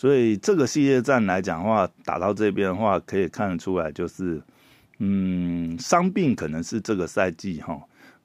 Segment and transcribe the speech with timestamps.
[0.00, 4.40] 所以这个系列战来讲的话，打到这边的话，可以看得出来，就是
[4.96, 7.78] 嗯，伤病可能是这个赛季哈，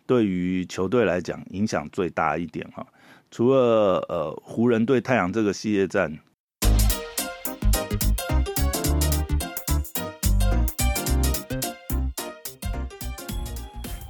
[0.05, 2.88] 对于球队来讲影响最大一点哈。
[3.29, 6.17] 除了呃湖人对太阳这个系列战。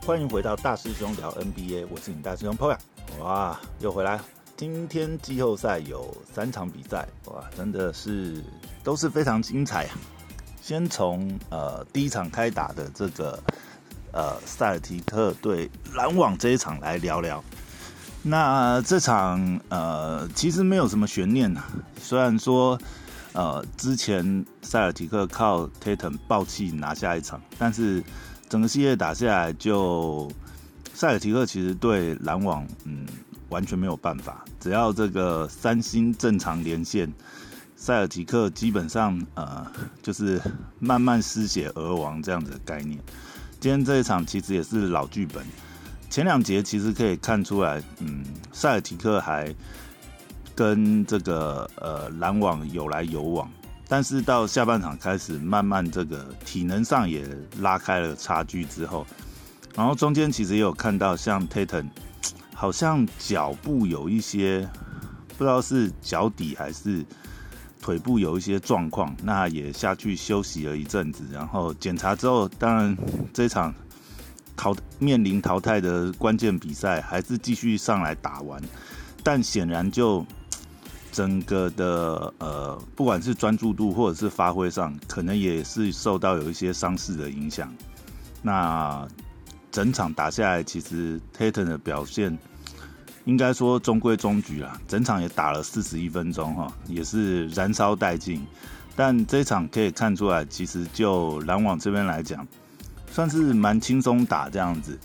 [0.06, 2.78] 欢迎回到大师兄聊 NBA，我是你大师兄 Poya。
[3.20, 4.20] 哇，又回来！
[4.58, 8.42] 今天季后赛有三场比赛，哇，真的是
[8.84, 9.98] 都是非常精彩啊！
[10.62, 13.38] 先从呃第一场开打的这个
[14.12, 17.44] 呃塞尔提克对篮网这一场来聊聊。
[18.24, 21.64] 那这场呃其实没有什么悬念呐，
[22.02, 22.80] 虽然说
[23.34, 28.04] 呃之前塞尔提克靠 Tatum 爆气拿下一场，但是。
[28.48, 30.32] 整个系列打下来，就
[30.94, 33.04] 塞尔提克其实对篮网，嗯，
[33.50, 34.44] 完全没有办法。
[34.60, 37.12] 只要这个三星正常连线，
[37.76, 39.66] 塞尔提克基本上呃
[40.02, 40.42] 就是
[40.80, 43.00] 慢慢失血而亡这样子的概念。
[43.60, 45.44] 今天这一场其实也是老剧本，
[46.10, 49.54] 前两节其实可以看出来，嗯，塞尔提克还
[50.54, 53.50] 跟这个呃篮网有来有往。
[53.88, 57.24] 但是到下半场开始，慢慢这个体能上也
[57.60, 59.06] 拉开了差距之后，
[59.76, 61.86] 然后中间其实也有看到像 Tatum，
[62.56, 64.68] 好像脚步有一些
[65.38, 67.06] 不知道是脚底还是
[67.82, 72.98] 腿部有一些状况，那也下去休息了一阵子，然后检查之后，当然
[73.32, 73.72] 这场
[74.56, 78.60] 淘面临淘汰的关键比赛还是继续上来打完，
[79.22, 80.26] 但显然就。
[81.12, 87.74] 整个的呃，不管是专注度或者是发挥上，可能也是受到有一些伤势的影响。
[88.42, 89.08] 那
[89.76, 92.38] 整场打下来，其实 Tatum 的表现
[93.26, 94.80] 应该说中规中矩啦。
[94.88, 98.42] 整场也打了四十一分钟哈，也是燃烧殆尽。
[98.96, 102.48] 但这场可以看出来，其实就篮网这边来讲，
[103.12, 104.98] 算是蛮轻松打这样子。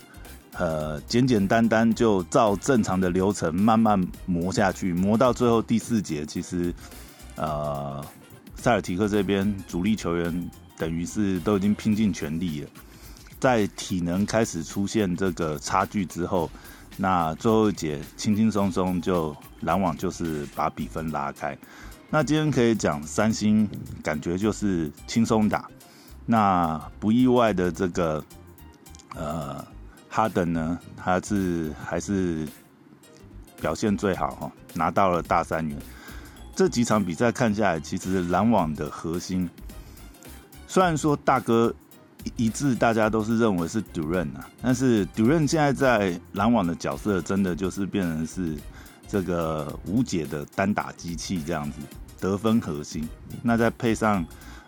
[0.53, 6.73] 呃，简简单单就照正常的流程慢慢磨下去，磨到最后第四节，其实
[7.35, 8.01] 呃，
[8.55, 12.69] 塞尔提克这边主力球员等于是都已经拼尽全力了，
[13.41, 16.49] 在体能开始出现这个差距之后，
[16.97, 21.59] 那最后一节轻轻松松就篮网就是把比分拉开。
[22.11, 23.69] 那今天可以讲三星
[24.03, 25.69] 感觉就是轻松打，
[26.27, 28.25] 那不意外的这个
[29.17, 29.65] 呃。
[30.13, 32.45] 哈登呢，他是还是
[33.61, 35.79] 表现最好哈，拿到了大三元。
[36.57, 39.49] 这几场比赛看下来，其实篮网的核心，
[40.67, 41.73] 虽然说大哥
[42.37, 48.57] 一致，大家都是认为是 d u r a n 啊，但是 d u r a n 现在在篮网的角色，真的就是变成是
[49.09, 51.79] 这个无解的单打机器这样子，
[52.21, 53.09] 得分核心。
[53.43, 54.25] 那再配上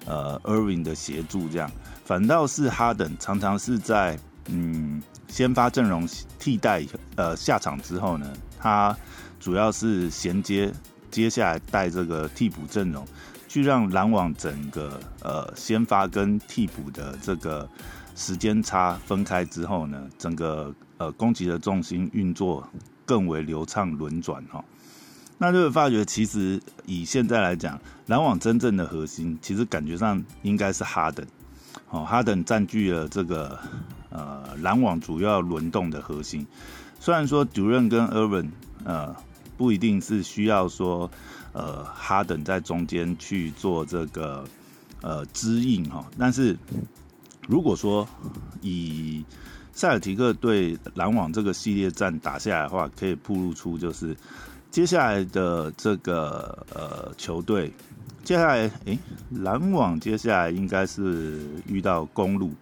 [0.07, 1.71] 呃 Irving 的协助，这样
[2.05, 5.03] 反倒是哈登常常是在嗯。
[5.29, 6.07] 先发阵容
[6.39, 6.85] 替代
[7.17, 8.95] 呃下场之后呢，他
[9.41, 10.71] 主要是衔接
[11.13, 13.07] 接下来带这个替补阵容，
[13.47, 17.69] 去让篮网整个呃先发跟替补的这个
[18.17, 22.69] 时间差分开之后呢，整个呃攻击的重心运作
[23.07, 24.65] 更为流畅轮转哈。
[25.39, 31.25] 那就会发觉，其实以现在来讲，篮网真正的核心其实感觉上应该是哈登，
[31.91, 33.57] 哦，哈登占据了这个。
[34.15, 36.47] 呃，篮网主要轮动的核心，
[37.01, 38.51] 虽然说 Duran 跟 Irvin
[38.85, 39.17] 呃
[39.63, 41.09] 不一定是需要说
[41.53, 44.45] 呃哈登在中间去做这个
[45.03, 46.59] 呃支应哈，但是
[47.47, 48.05] 如果说
[48.61, 49.25] 以
[49.73, 54.17] 塞尔提克对篮网这个系列战打下来的话，可以铺露出就是
[54.73, 57.73] 接下来的这个呃球队，
[58.25, 58.99] 接下来诶
[59.31, 62.53] 篮网接下来应该是遇到公路。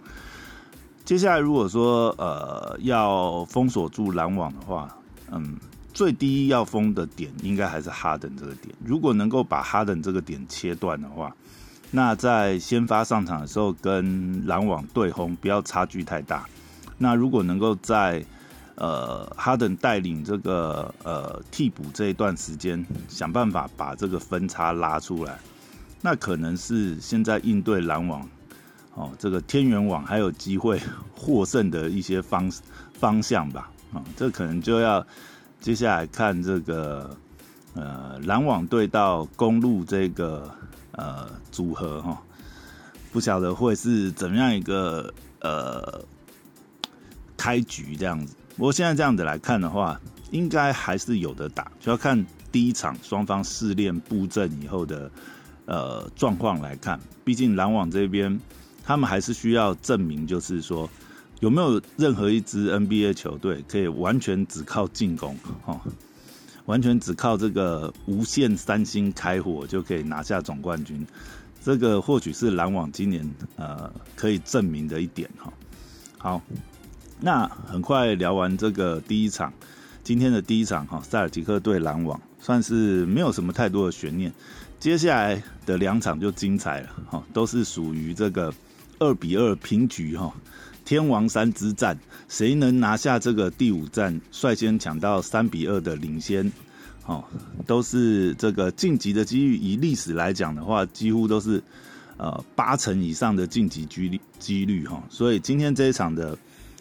[1.02, 4.94] 接下来，如果说呃要封锁住篮网的话，
[5.32, 5.56] 嗯，
[6.00, 8.74] 最低要封的点应该还是哈登这个点。
[8.82, 11.30] 如果能够把哈登这个点切断的话，
[11.91, 16.48] 那在先发上场的时候跟篮网对轰，不要差距太大。
[16.97, 18.24] 那如果能够在
[18.76, 25.38] 呃哈登带领这个呃替补这一段时间，想办法把这个分差拉出来，
[26.00, 28.26] 那可能是现在应对篮网。
[28.94, 30.80] 哦，这个天元网还有机会
[31.14, 32.50] 获胜的一些方
[32.94, 35.06] 方向吧，啊，这可能就要
[35.60, 37.15] 接下来看这个
[37.74, 40.51] 呃篮网队到公路这个
[40.92, 42.21] 呃组合哈，
[43.12, 46.03] 不晓得会是怎么样一个呃
[47.36, 48.34] 开局这样子。
[48.57, 55.10] 不过现在这样子来看的话，应该还是有的打，就要看第一场双方试练布阵以后的
[55.66, 58.41] 呃状况来看，毕竟篮网这边
[58.83, 60.89] 他们还是需要证明，就是说
[61.41, 65.81] 有没有任何一支 NBA 球队可以完全只靠进攻，哈，
[66.66, 71.07] 完全只靠这个无限三星开火就可以拿下总冠军。
[71.63, 75.53] 这个或许是篮网今年呃可以证明的一点哈。
[76.19, 76.42] 好，
[77.21, 79.53] 那很快聊完这个第一场，
[80.04, 84.31] 今天的第一场哈，塞尔吉克对篮网算是没有什么太多的悬念。
[84.78, 88.53] 接下来的两场就精彩了哈，都是属于这个
[88.98, 90.33] 二比二平局哈，
[90.91, 91.97] 天王山之战，
[92.28, 96.51] 谁能拿下这个第五战，率先抢到三比二的领先。
[97.07, 97.22] 哦，
[97.65, 101.63] 都是这个晋级的机遇，以历史来讲的话，几乎都是
[102.16, 105.01] 呃八成以上的晋级几率几率哈。
[105.09, 106.37] 所以今天这一场的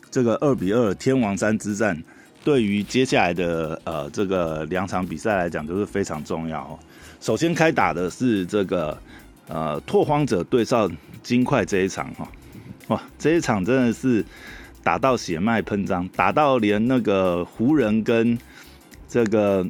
[0.10, 2.04] 这个二比二天王山之战，
[2.44, 6.80] 对于接下来的呃这个两场比赛来讲都是非常重要哦。
[7.22, 9.00] 首先开打的是这个
[9.48, 10.92] 呃拓荒者对上
[11.22, 12.28] 金块这一场哈，
[12.89, 14.24] 哇，这一场真的是
[14.83, 18.38] 打到血脉喷张，打到连那个湖人跟
[19.07, 19.65] 这个。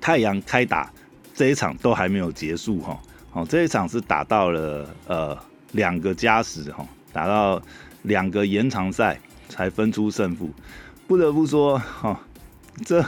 [0.00, 0.90] 太阳开打
[1.34, 3.00] 这一场都还没有结束哈，
[3.30, 5.38] 好这一场是打到了呃
[5.70, 7.62] 两个加时哈，打到
[8.02, 9.16] 两个延长赛
[9.48, 10.50] 才分出胜负。
[11.06, 12.20] 不得不说哈，
[12.84, 13.04] 这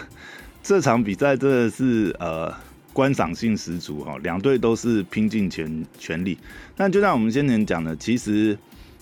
[0.62, 2.54] 这场比赛真的是呃
[2.92, 6.38] 观赏性十足哈，两队都是拼尽全全力。
[6.76, 8.56] 那就像我们先前讲的，其实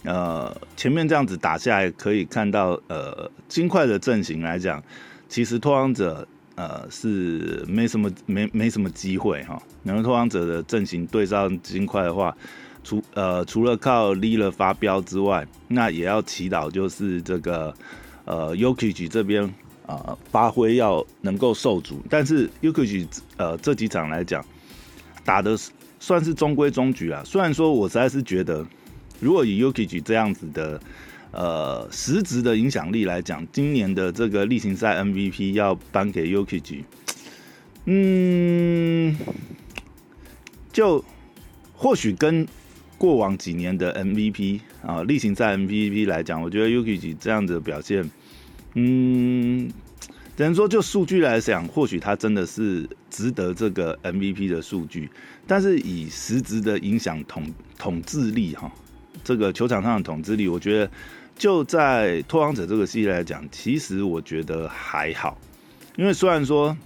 [0.04, 4.82] 呃前面这样子打下来，可以看到呃金块的阵型来讲，
[5.28, 6.26] 其实拓荒者。
[6.56, 9.60] 呃，是没什么没没什么机会哈。
[9.82, 12.32] 两个拓荒者的阵型对上金块的话，
[12.84, 17.74] 除呃除了靠 l 了发飙之外，那也要祈祷就是这个
[18.24, 19.52] 呃 Yuki 这边
[19.84, 22.00] 啊发挥要能够受阻。
[22.08, 23.04] 但是 Yuki
[23.36, 24.40] 呃这几场来讲，
[25.24, 25.58] 打的
[25.98, 27.20] 算是中规中矩啊。
[27.24, 28.64] 虽然说我实在是觉得，
[29.20, 30.80] 如果以 Yuki 这样子的。
[31.36, 36.84] 呃，实质的影响力来讲，今年的这个例行赛 MVP 要颁给 Yuki，
[37.86, 39.16] 嗯，
[40.72, 41.04] 就
[41.72, 42.46] 或许跟
[42.96, 48.08] 过往几年的 MVP 啊，例行赛 MVP 来讲，我觉得 Yuki 这样子的表现，
[48.74, 49.68] 嗯，
[50.36, 55.10] 只能说就数据来讲，或许他真的是值得这个 MVP 的数据，
[55.48, 58.72] 但是以实质的影响统统治力哈，
[59.24, 60.90] 这个球场上的统治力，我觉得。
[61.36, 65.36] 就在拓荒者这个系列来讲，其实我觉得还好，
[65.96, 66.76] 因为虽然说，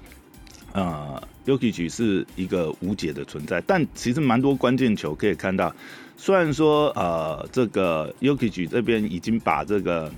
[0.73, 5.71] 呃，Yuki 是一个无解的存在，但其实蛮多关键球可以看到。
[6.17, 10.11] 虽然说，呃，这个 Yuki 这边已经把这个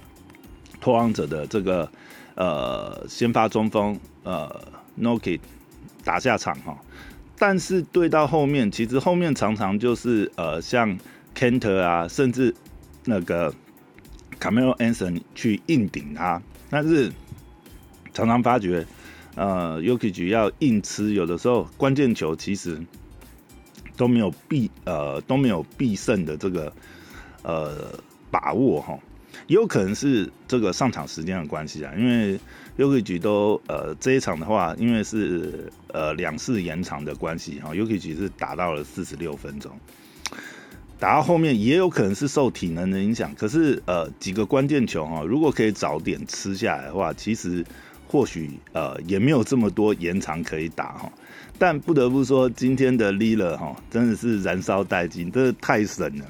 [0.81, 1.91] 拓荒者的这个
[2.37, 4.63] 呃先发中锋呃
[4.97, 5.41] Noki
[6.05, 6.79] 打下场哈，
[7.37, 10.97] 但是对到后面，其实后面常常就是呃像
[11.35, 12.55] Kenter 啊，甚至
[13.05, 13.55] 那个。
[14.39, 16.41] 卡梅隆·安森去硬顶他，
[16.71, 17.13] 但是
[18.15, 18.87] 常常发觉，
[19.35, 22.81] 呃，Yuki 要硬吃，有的时候关键球其实
[23.99, 26.73] 都没有必呃都没有必胜的这个
[27.43, 27.93] 呃
[28.31, 28.99] 把握哈，
[29.47, 32.41] 也有可能是这个上场时间的关系啊，因为
[32.79, 39.79] Yuki 都呃这一场的话，因为是呃两次延长的关系哈，Yuki 是打到了四十六分钟。
[41.01, 47.65] 打到后面也有可能是受体能的影响，可是呃几个关键球哈，如果可以早点吃下来的话，其实
[48.07, 51.11] 或许呃也没有这么多延长可以打哈。
[51.59, 56.25] 但不得不说，今天的 Lila 哈真的是燃烧殆尽，真的太神了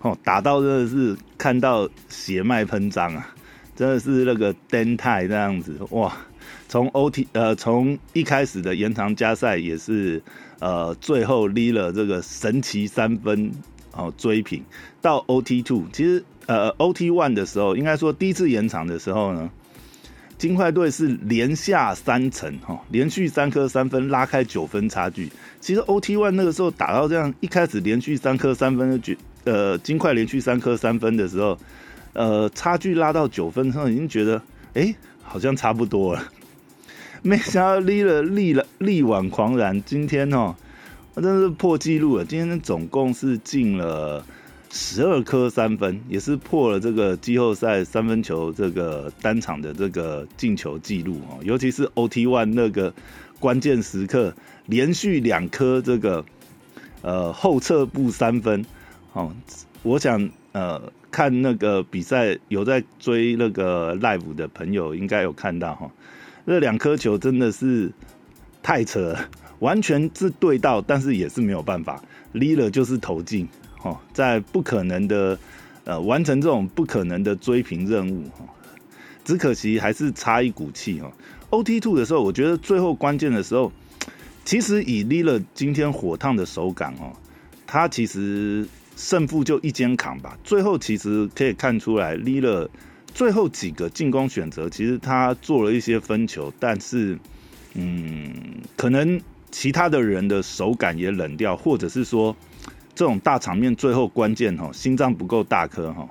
[0.00, 0.16] 哦！
[0.22, 3.34] 打到真的是看到血脉喷张啊，
[3.74, 6.14] 真的是那个登泰那样子哇！
[6.68, 10.22] 从 OT 呃从一开始的延长加赛也是
[10.58, 13.50] 呃最后 Lila 这个神奇三分。
[13.92, 14.62] 哦，追平
[15.00, 19.50] 到 OT two，其实呃 OT one 的时候，应该说第一次延长的时候呢，
[20.38, 25.28] 金块队是连下三层哈，连续三颗三分拉开九分差距。
[25.60, 31.58] 其实 OT one 那个时候打到这样，一开始连续三颗三分的局呃金块连续三颗三分的时候，
[32.12, 34.40] 呃差距拉到九分之后，已经觉得
[34.74, 36.22] 哎好像差不多了，
[37.22, 40.54] 没想到力了力了力挽狂澜，今天哦。
[41.20, 42.24] 真是破纪录了！
[42.24, 44.24] 今天总共是进了
[44.70, 51.38] 十二颗三分，也是破了这个季后赛三分球这个单场的这个进球纪录哦。
[51.42, 52.92] 尤其是 OT One 那个
[53.38, 54.34] 关键时刻，
[54.66, 56.24] 连续两颗这个
[57.02, 58.64] 呃后撤步三分
[59.12, 59.32] 哦。
[59.82, 65.90] 我想呃看那个比赛有在追那个 Live 的朋友应该有看到哈，
[66.44, 67.92] 那两颗球真的是。
[68.62, 69.28] 太扯了，
[69.60, 72.02] 完全是对到，但是也是没有办法
[72.32, 73.48] l e a 就是投进，
[73.82, 75.38] 哦，在不可能的
[75.84, 78.24] 呃完成这种不可能的追平任务，
[79.24, 81.12] 只可惜还是差一股气哦。
[81.50, 83.72] OT Two 的时候，我觉得最后关键的时候，
[84.44, 87.12] 其实以 Lila 今天火烫的手感哦，
[87.66, 90.38] 他其实胜负就一肩扛吧。
[90.42, 92.68] 最后其实可以看出来，Lila
[93.12, 97.18] 最后几个进攻选择，其实他做了一些分球，但是。
[97.74, 98.32] 嗯，
[98.76, 102.34] 可能其他的人的手感也冷掉，或者是说
[102.94, 106.08] 这种大场面最后关键哈，心脏不够大颗哈。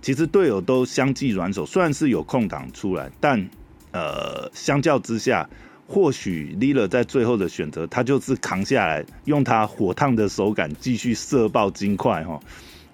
[0.00, 3.48] 其实队友都相继软手，虽然是有空档出来，但
[3.92, 5.48] 呃，相较之下，
[5.86, 12.40] 或许 l i l 在最后的选择，他就是扛下来，用他火烫的手感继续射爆金块哈，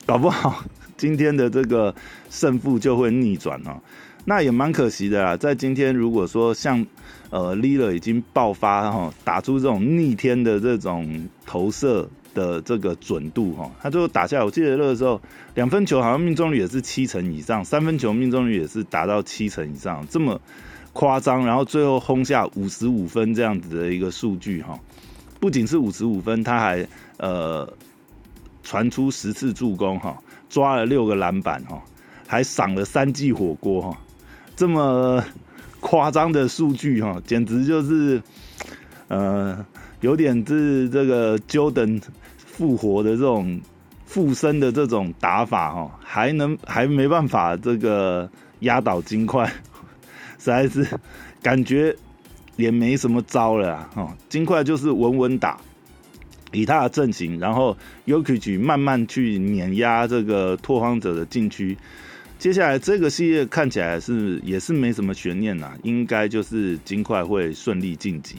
[0.05, 0.65] 搞不好
[0.97, 1.95] 今天的这个
[2.29, 3.81] 胜负就会逆转哈。
[4.29, 6.85] 那也蛮可惜的啦，在今天如果说像
[7.31, 15.19] 呃 l i l 已经爆发哈，打出这种逆天的这种投射的这个准度哈，他最后打下来，我记得那个时候
[15.55, 20.39] 两分球好像命中率也是七成以上，三分球命中率也是达到七成以上，这么
[20.93, 24.79] 夸张，然后最后轰下五十五分这样子的一个数据哈，
[25.41, 27.67] 不仅是五十五分，他还呃
[28.63, 31.83] 传出十次助攻哈，抓了六个篮板哈，
[32.27, 33.97] 还赏了三记火锅哈。
[34.59, 35.25] 这么
[35.79, 38.21] 夸张的数据哈，简直就是，
[39.07, 39.65] 呃，
[40.01, 42.03] 有点是这个 Jordan
[42.37, 43.61] 复活的这种
[44.05, 49.47] 附身的这种打法哈，还能 还没办法这个压倒金块，
[50.41, 50.85] 实在是
[51.41, 51.95] 感觉
[52.57, 54.13] 也没什么招了哈。
[54.29, 55.57] 金块就是稳稳打，
[56.51, 57.77] 以他的阵型，然后
[58.09, 61.79] Yoki 慢慢去碾压这个拓荒者的禁区。
[62.39, 68.37] 接下来这个系列看起来是也是没什么悬念呐，应该就是金块会顺利晋级。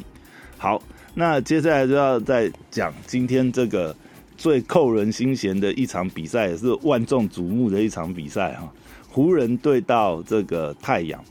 [0.58, 0.82] 好，
[1.16, 3.94] 那接下来就要再讲今天这个
[4.38, 8.72] 最扣人心弦的一场比赛，也是万众瞩目的一场比赛哈。
[9.10, 11.22] 湖人对到这个太阳，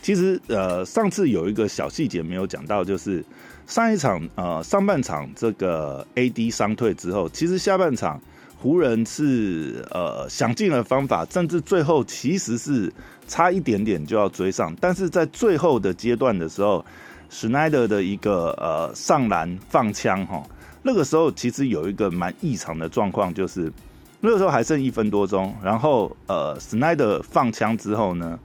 [0.00, 3.22] 其实呃上次有一个小细节没有讲到，就是
[3.66, 8.18] 上一场呃上半场这个 AD 伤退之后，其实下半场。
[8.64, 12.90] 湖人是呃想尽了方法，甚至最后其实是
[13.28, 16.82] 差一点点就要追上，但是在最后的阶段的时候
[17.28, 20.42] 史奈德的一个呃上篮放枪哈，
[20.82, 23.70] 那个时候其实有一个蛮异常的状况，就是
[24.20, 28.38] 那个时候还剩一分多钟，然后呃史奈德放枪之后呢，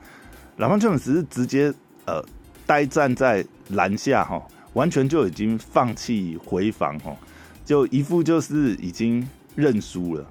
[0.57, 1.73] 老方就只是直接
[2.03, 2.21] 呃
[2.65, 7.15] 呆站在篮下哈，完全就已经放弃回防哈，
[7.63, 9.25] 就一副就是已经。
[9.59, 10.25] 认输了，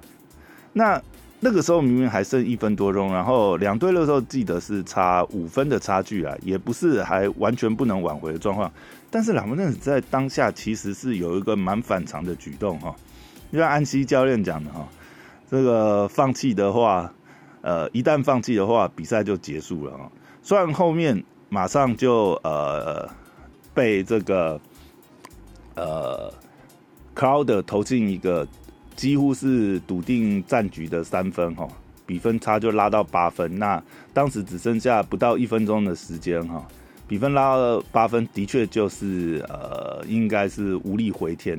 [0.73, 0.99] 那
[1.39, 8.69] 那个时候明明还剩一分多钟，然后两队那时候记得是差五分的差距啊，也不是还完全不能挽回的状况。
[9.11, 12.95] 但是两分在当下其实是有一个蛮反常的举动哈，
[13.53, 14.87] 就像安西教练讲的哈，
[15.49, 17.13] 这个放弃的话，
[17.61, 20.11] 呃，一旦放弃的话，比赛就结束了啊。
[20.41, 23.07] 虽然后面马上就呃
[23.73, 24.59] 被这个
[25.75, 26.33] 呃
[27.15, 28.47] Cloud 投进一个。
[28.99, 31.65] 几乎是笃定战局的三分哈，
[32.05, 33.57] 比分差就拉到八分。
[33.57, 33.81] 那
[34.13, 36.67] 当时只剩下不到一分钟的时间哈，
[37.07, 41.57] 比分拉到八分，的确就是呃，应该是无力回天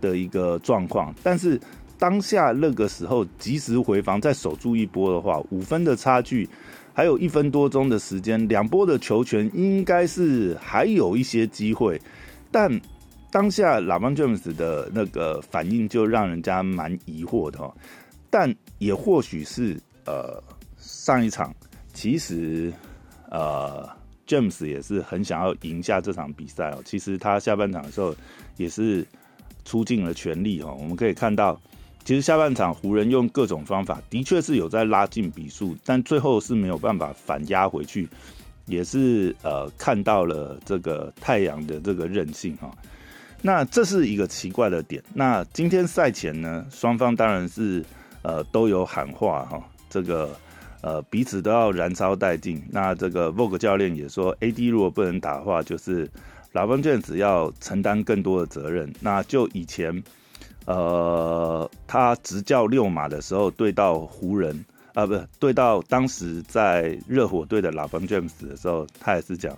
[0.00, 1.14] 的一个状况。
[1.22, 1.60] 但是
[1.98, 6.48] 当下那个时候及时回防，再守住一波的话，五分的差距，
[6.94, 12.00] 还有一分多钟的时间，两波的球权应该是还有一些机会，
[12.50, 12.80] 但。
[13.30, 17.72] 当下拉邦詹姆斯的那个反应就让人家蛮疑惑的哈，
[18.28, 20.42] 但也或许是呃
[20.78, 21.54] 上一场
[21.92, 22.72] 其实
[23.30, 23.88] 呃
[24.26, 28.14] 詹姆斯也是很想要赢下这场比赛哦，其实他下半场的时候
[28.56, 29.06] 也是
[29.64, 31.60] 出尽了全力哈，我们可以看到，
[32.04, 38.08] 其实下半场湖人用各种方法的确是有在拉近比数，但最后是没有办法反压回去，
[38.66, 42.72] 也是呃看到了这个太阳的这个韧性哈。
[43.42, 45.02] 那这是一个奇怪的点。
[45.14, 47.82] 那今天赛前呢，双方当然是
[48.22, 50.30] 呃都有喊话哈，这个
[50.82, 52.62] 呃彼此都要燃烧殆尽。
[52.70, 56.06] 那这个 Vogue 教练也说，AD 如果不能打的话，就是
[56.52, 58.92] 老邦卷子要承担更多的责任。
[59.00, 60.02] 那就以前
[60.66, 69.56] 呃他执教六马的时候，对到湖人啊，不对到当时在热火队的老邦卷子的时候，他也是讲，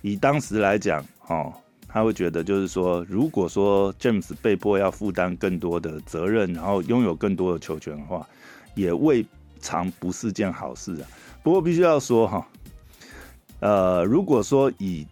[0.00, 1.52] 以当时来讲，哦。
[1.92, 8.26] 他会觉得，就是说，如果说 James 被迫要负担更多的责任，然后拥有更多的球权的话，
[8.74, 9.24] 也未
[9.60, 11.04] 尝不是件好事啊。
[11.42, 12.46] 不过必须要说哈，
[13.60, 15.06] 呃，如果说以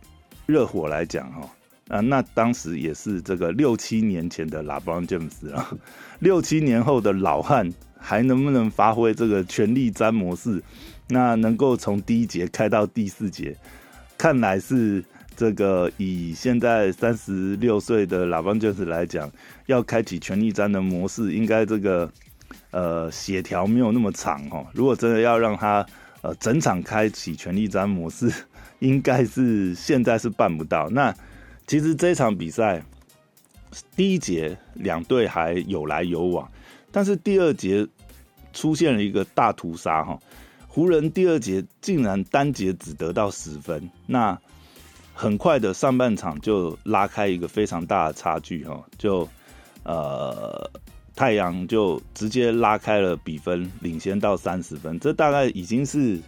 [0.47, 1.51] 热火来讲哈，
[1.89, 5.71] 啊，那当时也是这个六七年前的拉布朗詹姆斯啊，
[6.21, 10.63] 六七年后的老汉还能不能发挥这个全力战模式？
[11.09, 13.55] 那能够从第一节开到第四节，
[14.17, 15.05] 看来是
[15.37, 19.31] 这个以现在三十六岁的拉邦爵士来讲，
[19.67, 22.11] 要开启全力战的模式，应该这个
[22.71, 24.67] 呃血条没有那么长哦。
[24.75, 25.87] 如果真的要让他
[26.21, 28.31] 呃整场开启全力战模式，
[28.81, 30.91] 应该是现在是办不到。
[30.91, 31.15] 那
[31.67, 32.83] 其实这场比赛
[33.97, 36.51] 第一节两队还有来有往，
[36.91, 37.87] 但是第二节
[38.53, 40.19] 出现了一个大屠杀哈。
[40.67, 44.39] 湖人第二节竟然单节只得到十分，那
[45.21, 49.29] 很快的上半场就拉开一个非常大的差距哈，就
[49.83, 50.67] 呃
[51.15, 56.19] 太阳就直接拉开了比分，领先到三十分，这大概已经是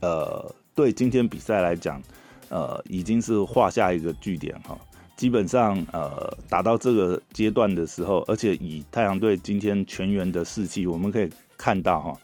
[0.00, 2.02] 呃对今天比赛来讲，
[2.48, 4.76] 呃已经是画下一个句点哈。
[5.14, 12.18] 基本上呃打到这个阶段的时候，而且以太阳队今天全员的士气，我们可以看到哈。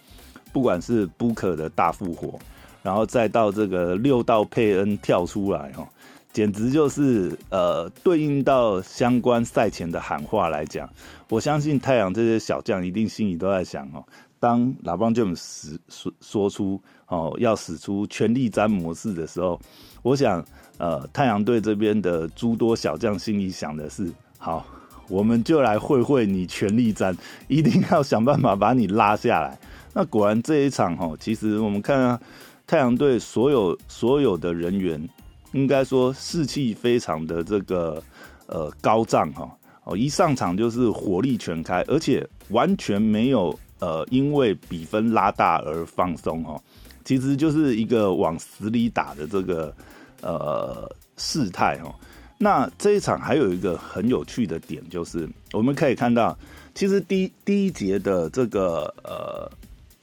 [0.53, 2.37] 不管是布克的大复活，
[2.83, 5.87] 然后再到这个六道佩恩跳出来哈，
[6.32, 10.88] 简直就是呃对应到相关赛前的喊话来讲，
[11.28, 14.04] 我相信太阳这些小将一定心里都在想哦，
[14.38, 19.61] 当拉邦詹姆斯说说出哦要使出全力战模式的时候，
[20.02, 20.44] 我想
[20.76, 24.64] 呃太阳队这边的诸多小将心里想的是，好，
[25.08, 27.16] 我们就来会会你全力战，
[27.49, 29.58] 一定要想办法把你拉下来。
[29.94, 32.20] 那果然这一场哈，其实我们看啊
[32.66, 35.08] 太阳队所有所有的人员，
[35.52, 38.02] 应该说士气非常的这个
[38.47, 39.50] 呃高涨哈
[39.85, 46.61] 哦，一上场就是火力全开，而且完全没有呃因为比分拉大而放松哈，
[47.05, 49.75] 其实就是一个往死里打的这个
[50.21, 51.95] 呃事态哈。
[52.38, 56.38] 那这一场还有一个很有趣的点，就是我们可以看到，
[56.75, 59.50] 其实第第一节的这个呃。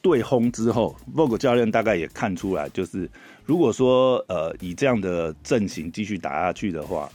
[0.05, 3.09] 对轰之后，Vog 教练大概也看出来，就是
[3.43, 7.09] 如果说呃以这样的阵型继续打下去的话，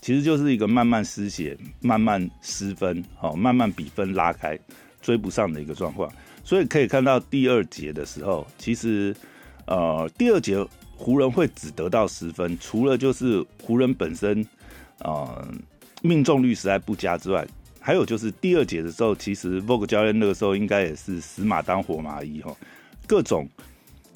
[0.00, 4.56] 其实就是一个慢慢失血、慢慢失分、好慢慢比分拉开、
[5.02, 6.08] 追不上的一个状况。
[6.44, 9.12] 所以可以看到第二节的时候，其实
[9.66, 10.64] 呃第二节
[10.96, 14.46] 湖人会只得到十分，除了就是湖人本身
[15.00, 15.48] 呃
[16.02, 17.44] 命中率实在不佳之外。
[17.80, 22.54] 还有就是第二节的时候，其实 Vogue 教练那个时候应该也是死马当活马医哈，
[23.06, 23.48] 各种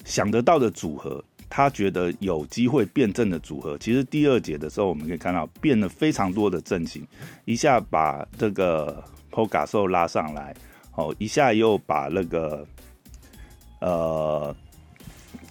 [0.05, 7.07] 想得到的组合，他觉得有机会变阵的组合，其实第二节的时候我们可以看到变了非常多的阵型，
[7.45, 10.55] 一下把这个 Pogaso 拉上来，
[10.95, 12.67] 哦，一下又把那个
[13.81, 14.55] 呃，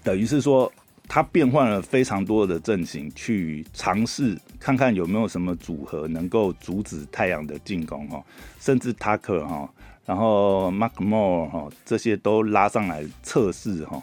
[0.05, 0.73] 等于是说。
[1.15, 8.25] 他变换了非常多的阵型，去尝试看看有没有什么组合能够阻止太阳的进攻哈，
[8.59, 9.71] 甚至 Tucker 哈，
[10.07, 14.03] 然后 Mark Moore 哈，这些都拉上来测试哈，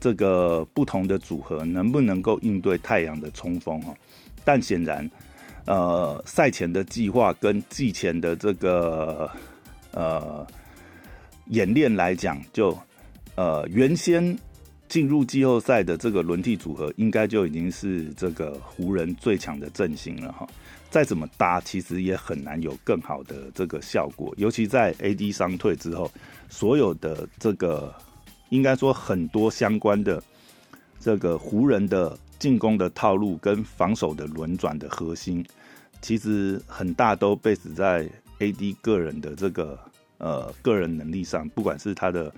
[0.00, 3.94] 这个不同的组合能不能够应对太阳的冲锋哈？
[4.42, 5.10] 但显然，
[5.66, 9.30] 呃，赛前的计划跟季前的这个
[9.90, 10.46] 呃
[11.48, 12.74] 演练来讲，就
[13.34, 14.34] 呃原先。
[14.88, 20.46] 进入季后赛的这个轮替组合，应该就已经是这个湖人最强的阵型了哈。
[20.88, 24.32] 再怎么搭，其实也很难有更好的这个效果。
[24.38, 26.10] 尤其在 AD 伤退之后，
[26.48, 27.92] 所有的这个
[28.50, 30.22] 应该说很多相关的
[31.00, 35.44] 这个湖人的进攻的套路跟防守的轮转的核心，
[36.00, 39.78] 其实很大都被死在 AD 个人的这个
[40.18, 42.32] 呃个人能力上，不管是他的。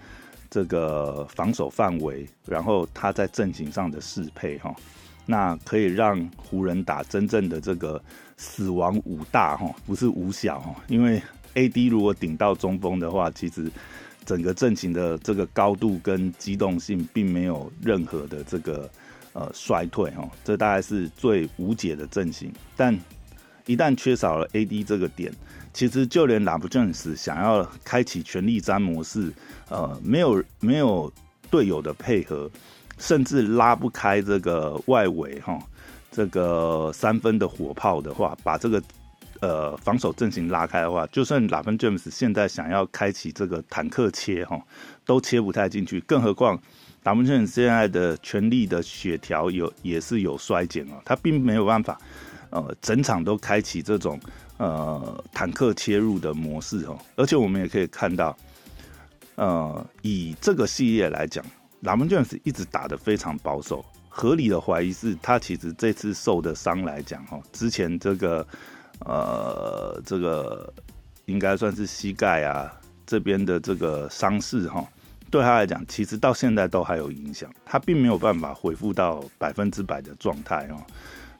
[0.50, 4.74] 这个防守范围，然后他在阵型上的适配哈，
[5.26, 8.02] 那可以让湖人打真正的这个
[8.36, 11.22] 死亡五大哈，不是五小哈，因为
[11.54, 13.70] AD 如果顶到中锋的话，其实
[14.24, 18.90] 整个阵型的这个高度跟机动性并没有任何的这个
[19.34, 22.98] 呃衰退哈，这大概是最无解的阵型，但
[23.66, 25.32] 一旦缺少了 AD 这个点。
[25.78, 29.32] 其实就连拉布詹姆斯想要开启全力战模式，
[29.68, 31.08] 呃，没有没有
[31.52, 32.50] 队友的配合，
[32.98, 35.56] 甚至拉不开这个外围哈，
[36.10, 38.82] 这个三分的火炮的话，把这个
[39.38, 44.60] 呃防守阵型拉开的话，就算拉布詹姆斯现在想要开启这个坦克切哈，
[45.06, 46.00] 都切不太进去。
[46.00, 46.60] 更何况
[47.04, 51.96] 拉布詹姆斯现在的全力的血条有也是有衰减哦，他并没有办法
[52.50, 54.18] 呃整场都开启这种。
[54.58, 58.36] 呃，坦克切入的模式哦，而且我们也可以看到，
[59.36, 61.44] 呃，以这个系列来讲，
[61.82, 68.44] 拉蒙詹姆斯一直打的非常保守，合理的怀疑是他其实这次受的伤来讲，哈，之前这个
[69.06, 70.72] 呃这个
[71.26, 72.72] 应该算是膝盖啊
[73.06, 74.84] 这边的这个伤势，哈，
[75.30, 80.82] 对他来讲，其实到现在都还有影响，他并没有办法恢复到百分之百的状态哦。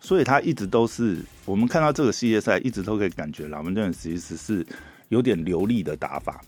[0.01, 4.67] 所以他一直都是我们看到这个系列赛，一直都可以感觉老门顿其实是
[5.09, 6.41] 有点流利的打法，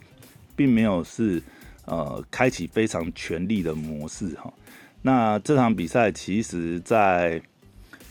[0.54, 1.42] 并没有是
[1.84, 4.52] 呃开启非常全力的模式哈。
[5.02, 7.40] 那这场比赛其实，在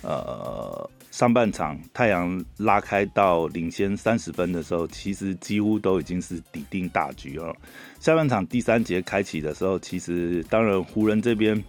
[0.02, 7.56] 呃上半场太阳拉开到领先三十分的时候，其实几乎都已经是底定大局了。
[7.99, 11.63] 下半场第三节开启的时候，其实当然湖人这边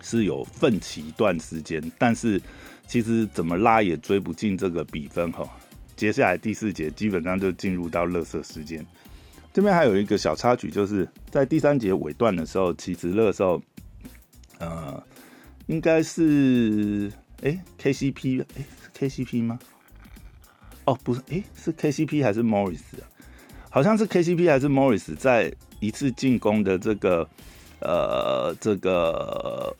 [0.00, 2.40] 是有奋起一段时间，但是
[2.88, 5.48] 其实怎么拉也追不进这个比分哈。
[5.94, 8.84] 接下来第四节基本上就进入到乐色时间。
[9.52, 13.62] 这边还有一个小插曲，就是在第三节尾段的时候，其实乐候。
[14.60, 15.00] 呃，
[15.66, 19.56] 应该是哎，KCP 哎是 KCP 吗？
[20.84, 23.06] 哦，不是，哎是 KCP 还是 Morris 啊？
[23.70, 27.28] 好像是 KCP 还是 Morris 在一次进攻的这个
[27.80, 29.76] 呃这个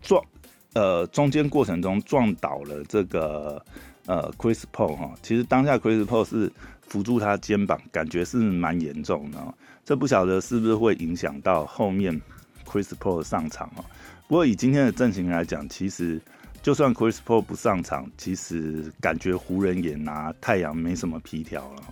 [0.00, 0.24] 撞
[0.74, 3.64] 呃中间过程中撞倒了这个
[4.06, 5.14] 呃 Chris Paul 哈。
[5.22, 6.50] 其实当下 Chris Paul 是
[6.82, 9.38] 扶住他肩膀，感觉是蛮严重的。
[9.84, 12.20] 这不晓得是不是会影响到后面
[12.66, 13.84] Chris Paul 上场哦。
[14.28, 16.20] 不过以今天的阵型来讲，其实
[16.62, 21.82] 就算 Chris Paul 不上场，其实感觉湖人也拿太阳没什么皮条了。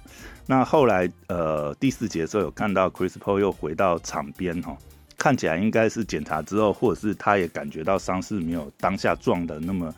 [0.46, 4.76] 那后来呃第四节的时候有看到 Chris Paul 又回到场边哈，
[5.18, 9.94] 看起来应该是检查之后，或者是他也感觉到伤势没有当下撞的那么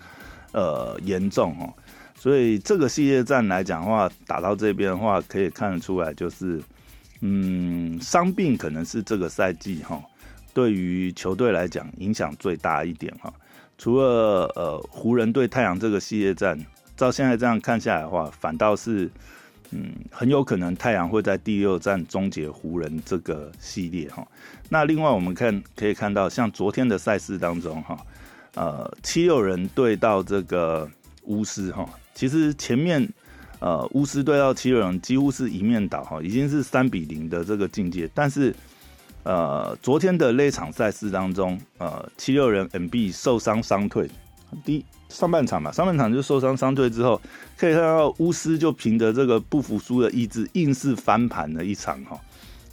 [0.53, 1.73] 呃严重哦。
[2.17, 6.61] 所以这个系列战来讲的话，打到这边的话，可以看得出来就是
[7.21, 10.03] 嗯伤病可能是这个赛季哈。
[10.53, 13.33] 对于球队来讲，影响最大一点哈。
[13.79, 16.59] 除了呃湖人对太阳这个系列战，
[16.97, 19.09] 照现在这样看下来的话，反倒是
[19.73, 24.27] 嗯很有可能太阳会在第六战终结湖人这个系列哈。
[24.69, 27.99] 那另外我们看可以看到，像昨天的赛事当中哈，
[28.55, 30.89] 呃七六人对到这个
[31.25, 33.09] 巫师哈，其实前面
[33.59, 38.55] 呃巫师对到七六人几乎是一面倒哈，已经是三比零的这个境界，但是。
[39.23, 44.09] 呃，昨天的那场赛事当中，呃，七六人 MB 受伤伤退，
[44.65, 47.21] 第上半场嘛，上半场就受伤伤退之后，
[47.59, 52.19] 可以看到巫师就凭着这个不服输的意志，硬是翻盘了一场哈。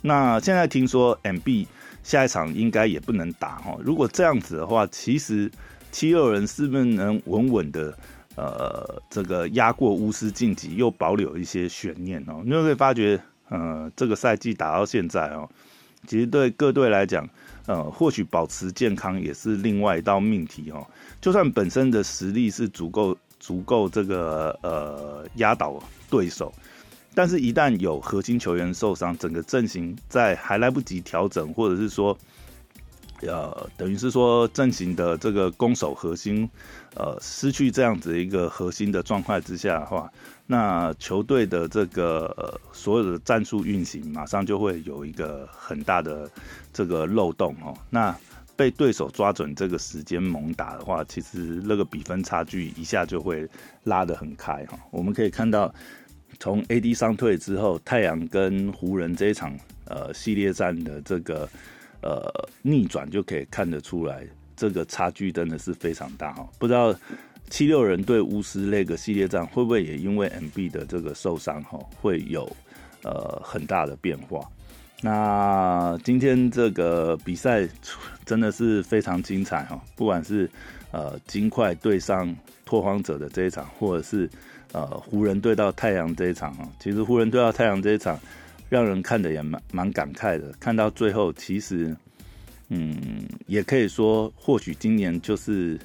[0.01, 1.65] 那现在听说 MB
[2.03, 3.75] 下一场应该也不能打哈。
[3.83, 5.51] 如果这样子的话，其实
[5.91, 7.97] 七六人是不是能稳稳的
[8.35, 12.41] 呃这个压过巫师晋级，又保留一些悬念哦？
[12.45, 13.19] 你就会发觉，
[13.49, 15.49] 呃，这个赛季打到现在哦。
[16.07, 17.29] 其实对各队来讲，
[17.67, 20.87] 呃，或许保持健康也是另外一道命题哦。
[21.21, 25.77] 就算本身的实力是足够足够这个呃压倒
[26.09, 26.51] 对手，
[27.13, 32.17] 但是一旦有核心球员受伤，整个阵型在还来不及调整，或者是说。
[33.21, 36.47] 呃，等于是说阵型的这个攻守核心，
[36.93, 40.07] 呃，失去这样子一个核心的状态之下的话，
[40.47, 46.27] 那球队的这个所有的战术运行马上就会有一个很大的
[46.73, 47.77] 这个漏洞哦。
[47.89, 48.15] 那
[48.55, 53.47] 被对手抓准这个时间猛打的话，其实那个比分差距一下就会
[53.83, 54.79] 拉得很开哈。
[54.89, 55.71] 我们可以看到，
[56.39, 59.55] 从 AD 伤退之后，太阳跟湖人这一场
[59.85, 61.47] 呃系列战的这个。
[61.99, 62.31] 呃，
[62.61, 64.23] 逆转就可以看得出来，
[64.55, 66.47] 这个差距真的是非常大哈。
[66.59, 66.95] 不知道
[67.49, 72.49] 七六人对巫师那个系列战会不会也因为 MB 的这个受伤哈，会有
[73.03, 74.47] 呃很大的变化？
[75.01, 77.67] 那今天这个比赛
[78.25, 80.49] 真的是非常精彩哈，不管是
[80.91, 84.29] 呃金块对上拓荒者的这一场，或者是
[84.71, 88.19] 呃湖人对到太阳这一场哈，其实湖人对到太阳这一场。
[88.69, 91.95] 让人看的也蛮蛮感慨的，看到最后，其实，
[92.67, 95.79] 嗯，也可以说，或许今年就是，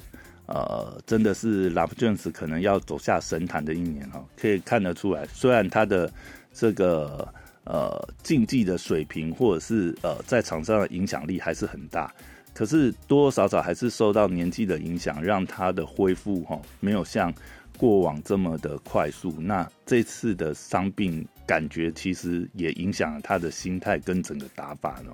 [0.45, 6.11] 呃，真的是拉布卷斯可能要走下神坛的一年哈，可以看得出来，虽然他的
[6.53, 7.27] 这个
[7.63, 12.13] 呃竞技的水平或者是呃在场上的影响力还是很大，
[12.53, 17.33] 可是多多少少还是受到年纪的影响，让他的恢复哈没有像
[17.77, 19.33] 过往这么的快速。
[19.39, 21.27] 那这次的伤病。
[21.45, 25.11] 感觉其实也影响了他的心态跟整个打法呢。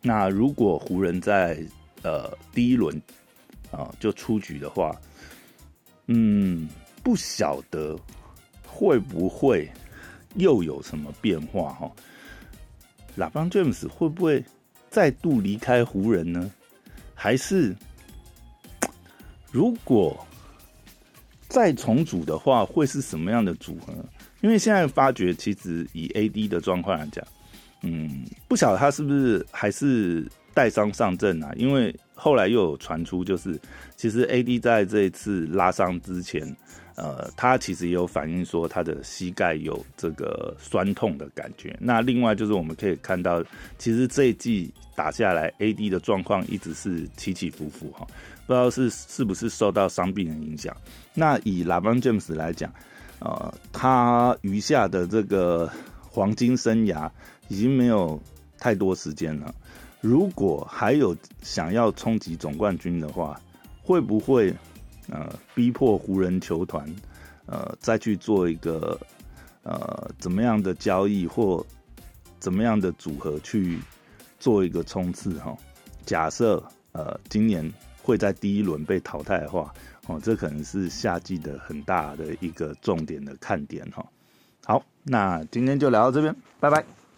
[0.00, 1.58] 那如果湖人在
[2.04, 3.02] 呃第一轮
[3.70, 4.94] 啊就出局的话，
[6.06, 6.68] 嗯，
[7.02, 7.98] 不晓得
[8.66, 9.70] 会不会
[10.34, 11.90] 又有什么变化哈？
[13.14, 14.44] 拉邦詹姆斯会不会
[14.90, 16.50] 再度离开湖人呢？
[17.14, 17.74] 还是
[19.50, 20.26] 如果
[21.48, 23.94] 再重组的话，会是什么样的组合？
[24.42, 27.26] 因为现在发觉，其实以 AD 的状况来讲，
[27.80, 31.50] 嗯，不晓得他是不是还是带伤上阵啊？
[31.56, 33.56] 因为后来又有传出，就是
[33.94, 36.56] 其实 AD 在这一次拉伤之前。
[36.96, 41.76] 呃，他其实也有反映说他的膝盖有这个酸痛的感觉。
[41.78, 43.44] 那另外就是我们可以看到，
[43.76, 48.06] 其实这一季打下来，AD 的状况一直是起起伏伏哈，
[48.46, 50.74] 不知道是是不是受到伤病的影响。
[51.12, 52.72] 那以 LeBron James 来讲，
[53.18, 57.10] 呃，他余下的这个黄金生涯
[57.48, 58.18] 已经没有
[58.58, 59.54] 太多时间了。
[60.06, 63.40] 如果还有想要冲击总冠军的话，
[63.82, 64.54] 会不会？
[65.08, 66.84] 呃，逼迫湖人球团，
[67.46, 68.98] 呃，再去做一个
[69.62, 71.64] 呃怎么样的交易或
[72.40, 73.78] 怎么样的组合去
[74.40, 75.56] 做一个冲刺哈？
[76.04, 79.72] 假设呃今年会在第一轮被淘汰的话，
[80.08, 84.04] 哦，这可能是夏季的很大的一个重点的看点哈。
[84.64, 86.95] 好，那今天就聊到这边，拜拜。